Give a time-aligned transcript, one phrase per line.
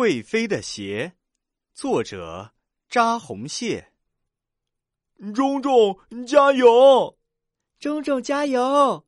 [0.00, 1.12] 会飞的鞋，
[1.74, 2.54] 作者
[2.88, 3.92] 扎红蟹。
[5.34, 5.94] 中中
[6.26, 7.18] 加油！
[7.78, 9.04] 中中加油！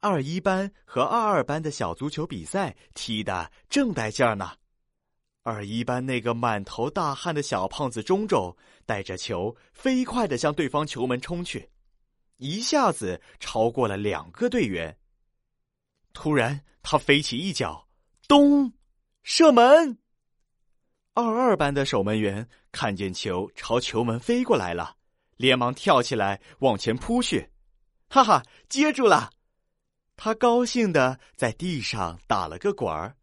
[0.00, 4.50] 二一班和二二班的小足球比赛踢得正带劲儿呢。
[5.44, 11.70] 二一班那个满头大汗的小胖子中中带着球飞快的向对方球门冲去，
[12.38, 14.98] 一下子超过了两个队员。
[16.12, 17.86] 突然，他飞起一脚，
[18.26, 18.72] 咚！
[19.30, 19.98] 射门！
[21.12, 24.96] 二二班的守门员看见球朝球门飞过来了，
[25.36, 27.50] 连忙跳起来往前扑去，
[28.08, 29.28] 哈哈，接住了！
[30.16, 33.18] 他高兴的在地上打了个滚儿。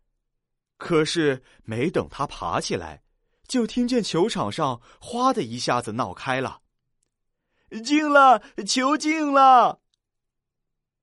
[0.78, 3.02] 可是没等他爬起来，
[3.48, 6.62] 就听见球场上哗的一下子闹开了，
[7.84, 9.82] 进了，球进了！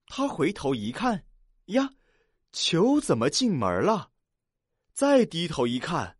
[0.06, 1.24] 他回头一看，
[1.66, 1.90] 呀，
[2.52, 4.10] 球怎么进门了？
[4.92, 6.16] 再低头一看，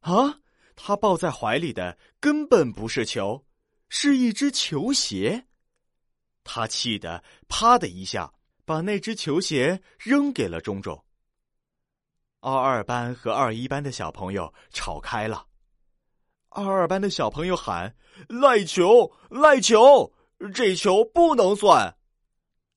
[0.00, 0.40] 啊！
[0.80, 3.44] 他抱在怀里的根本不是球，
[3.88, 5.46] 是一只球鞋。
[6.44, 8.32] 他气得啪的一下
[8.64, 11.04] 把那只球鞋扔给了钟钟。
[12.40, 15.46] 二二班和二一班的小朋友吵开了。
[16.50, 17.96] 二二班的小朋友喊
[18.28, 20.14] ：“赖球，赖球，
[20.54, 21.96] 这球不能算。”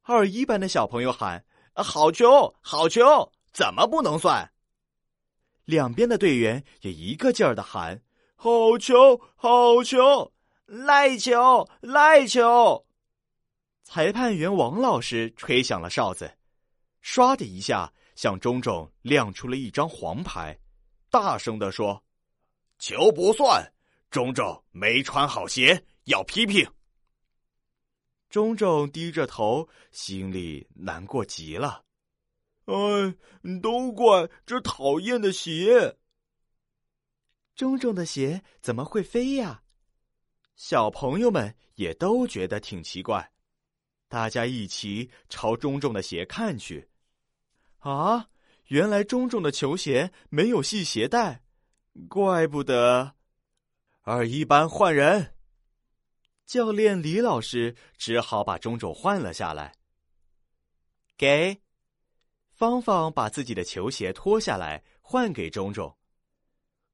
[0.02, 4.52] 二一班的小朋友喊：“好球，好球，怎么不能算？”
[5.72, 8.04] 两边的队员也一个劲儿的喊
[8.36, 10.34] ：“好球，好球，
[10.66, 12.86] 赖球，赖球！”
[13.82, 16.30] 裁判员王老师吹响了哨子，
[17.02, 20.60] 唰的一下向钟钟亮出了一张黄牌，
[21.10, 22.04] 大声的说
[22.78, 23.66] ：“球不算，
[24.10, 26.70] 钟钟没穿好鞋，要批评。”
[28.30, 31.82] 钟钟低着头，心里难过极了。
[32.72, 33.16] 哎，
[33.62, 35.98] 都怪这讨厌的鞋！
[37.54, 39.64] 钟钟的鞋怎么会飞呀？
[40.56, 43.34] 小朋友们也都觉得挺奇怪，
[44.08, 46.90] 大家一起朝钟钟的鞋看去。
[47.80, 48.30] 啊，
[48.68, 51.44] 原来钟钟的球鞋没有系鞋带，
[52.08, 53.16] 怪不得。
[54.04, 55.36] 二一班换人，
[56.46, 59.76] 教练李老师只好把钟钟换了下来。
[61.18, 61.61] 给。
[62.62, 65.98] 芳芳把自己的球鞋脱下来换给钟钟，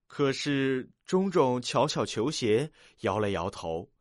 [0.07, 3.91] 可是钟钟瞧瞧球鞋，摇了摇头，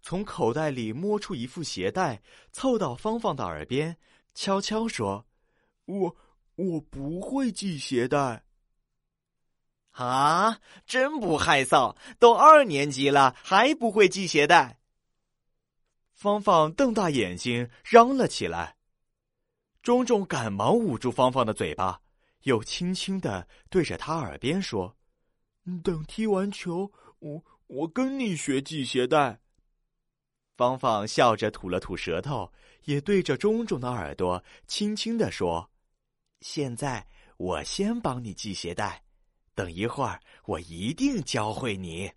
[0.00, 2.22] 从口袋里摸出一副鞋带，
[2.52, 3.96] 凑到芳芳的耳边，
[4.34, 5.26] 悄悄说
[5.86, 6.16] ：“我
[6.54, 8.44] 我不会系鞋带。”
[9.98, 11.96] 啊，真不害臊！
[12.20, 14.78] 都二年级了，还不会系鞋带？
[16.12, 18.75] 芳芳瞪大眼睛嚷了起来。
[19.86, 22.00] 钟钟赶忙捂住芳芳的嘴巴，
[22.42, 24.96] 又轻轻的对着她耳边说
[25.84, 29.38] ：“等踢完球，我我跟你学系鞋带。”
[30.58, 32.52] 芳芳笑着吐了吐舌头，
[32.82, 35.70] 也对着钟钟的耳朵轻轻的说
[36.42, 39.04] ：“现在我先帮你系鞋带，
[39.54, 42.10] 等一会儿我一定教会你。”